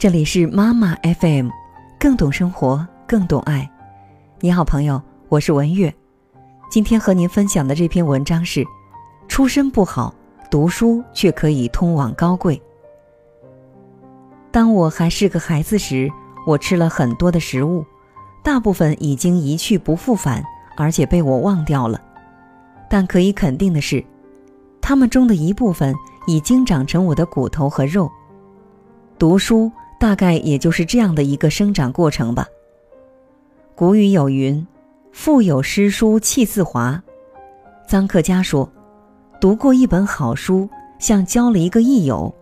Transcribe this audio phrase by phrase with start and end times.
[0.00, 1.50] 这里是妈妈 FM，
[1.98, 3.70] 更懂生活，更懂爱。
[4.40, 5.94] 你好，朋友，我是文月。
[6.70, 8.64] 今天和您分享的这篇文章是：
[9.28, 10.14] 出身不好，
[10.50, 12.58] 读书却可以通往高贵。
[14.50, 16.10] 当我还是个孩子时，
[16.46, 17.84] 我吃了很多的食物，
[18.42, 20.42] 大部分已经一去不复返，
[20.78, 22.00] 而且被我忘掉了。
[22.88, 24.02] 但可以肯定的是，
[24.80, 25.94] 它们中的一部分
[26.26, 28.10] 已经长成我的骨头和肉。
[29.18, 29.70] 读书。
[30.00, 32.46] 大概也就是这样的一个生长过程吧。
[33.74, 34.66] 古语有云
[35.12, 37.00] ：“腹有诗书气自华。”
[37.86, 38.66] 臧克家说
[39.38, 40.66] ：“读过一本好书，
[40.98, 42.34] 像交了一个益友。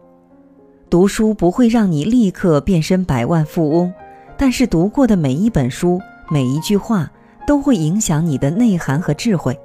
[0.88, 3.92] 读书不会让你立刻变身百万富翁，
[4.36, 6.00] 但是读过的每一本书、
[6.30, 7.10] 每一句话，
[7.44, 9.58] 都会影响你的内涵和智慧。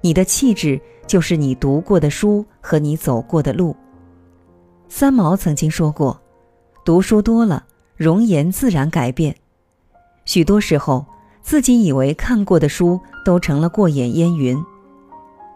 [0.00, 3.74] 你的气质就是你读过的书和你走过的路。”
[4.88, 6.16] 三毛曾经说过。
[6.86, 7.64] 读书多了，
[7.96, 9.34] 容颜自然改变。
[10.24, 11.04] 许多时候，
[11.42, 14.56] 自己以为看过的书都成了过眼烟云，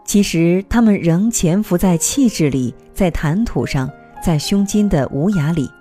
[0.03, 3.89] 其实他们仍潜伏在气质里，在谈吐上，
[4.21, 5.71] 在胸襟的无涯里。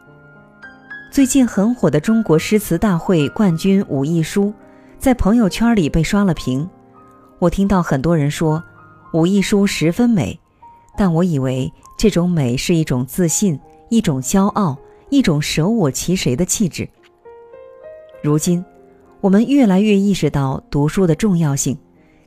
[1.10, 4.54] 最近很火的中国诗词大会冠军武亦姝，
[5.00, 6.70] 在朋友圈里被刷了屏。
[7.40, 8.62] 我听到很多人说
[9.12, 10.38] 武亦姝十分美，
[10.96, 13.58] 但我以为这种美是一种自信，
[13.88, 14.78] 一种骄傲。
[15.10, 16.88] 一种舍我其谁的气质。
[18.22, 18.64] 如今，
[19.20, 21.76] 我们越来越意识到读书的重要性，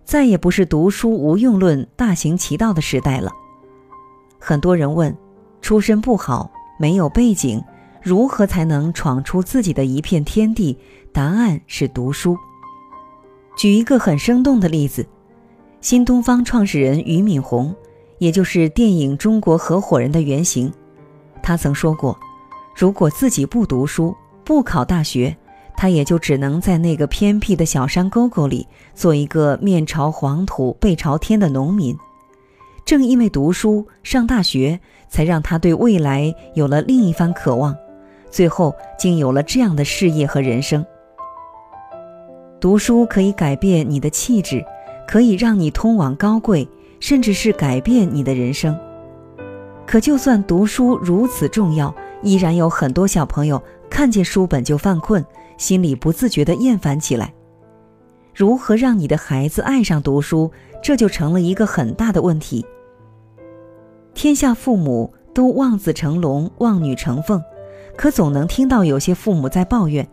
[0.04, 3.32] 再也不是读书无用论大行其道的时代了。
[4.38, 5.16] 很多人问：
[5.62, 7.64] 出身不好，没有背景，
[8.02, 10.78] 如何才能闯出自己的一片天地？
[11.14, 12.38] 答案是读书。
[13.56, 15.08] 举一个很生动的例子：
[15.80, 17.74] 新东方创始人俞敏洪，
[18.18, 20.74] 也就是电影《中国合伙人》的原型，
[21.42, 22.18] 他曾说过。
[22.76, 25.36] 如果自己不读书、不考大学，
[25.78, 31.96] 他也就只能在那个偏僻的小山沟沟里做一个面朝黄土背朝天的农民。
[32.86, 37.76] 正因为读书、上大学，才让他对未来有了另一番渴望，
[38.30, 40.86] 最后竟有了这样的事业和人生。
[42.60, 44.66] 读书可以改变你的气质，
[45.08, 46.68] 可以让你通往高贵，
[47.00, 48.78] 甚至是改变你的人生。
[49.86, 55.24] 可就算读书如此重要，依然有很多小朋友看见书本就犯困，
[55.58, 57.34] 心里不自觉地厌烦起来。
[58.34, 60.50] 如何让你的孩子爱上读书，
[60.82, 62.66] 这就成了一个很大的问题。
[64.16, 67.42] 天下父母都望子成龙、望女成凤，
[67.96, 70.08] 可总能听到有些父母在抱怨：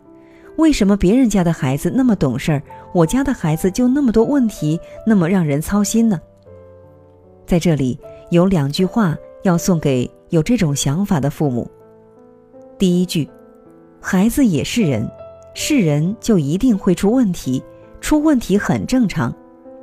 [0.57, 2.63] 为什么别人家的孩子那么懂事儿，
[2.93, 6.19] 我家的孩子就那么多问题，那么让人操心呢？
[7.47, 11.69] 在这里有两句话要送给有这种想法的父母。
[12.81, 13.29] 第一句，
[14.01, 15.07] 孩子也是人，
[15.53, 17.63] 是人就一定会出问题，
[17.99, 19.31] 出问题很正常，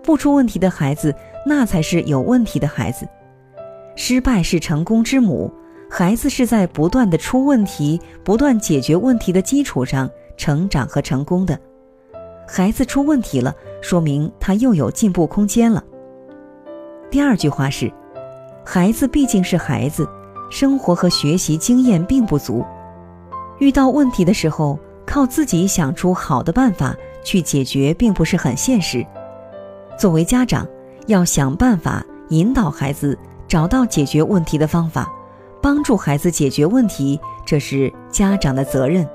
[0.02, 1.14] 不出问题的孩子
[1.46, 3.06] 那才是有问题的孩子。
[3.94, 5.48] 失败是成功之母，
[5.88, 11.56] 孩子是在不断的出问题、不断解决问题的基础上成长和成功的。
[12.48, 15.84] 孩子出问题了，说明他又有进步空间了。
[17.12, 17.92] 第二句话是，
[18.64, 20.04] 孩子毕竟是孩子，
[20.50, 22.66] 生活和学习经验并不足。
[23.58, 29.04] 遇到问题的时候，靠自己想出好的办法去解决，并不是很现实。
[29.98, 30.66] 作为家长，
[31.06, 33.18] 要想办法引导孩子
[33.48, 35.10] 找到解决问题的方法，
[35.60, 39.08] 帮助孩子解决问题，这是家长的责任。